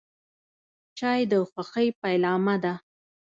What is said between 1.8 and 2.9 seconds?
پیلامه ده.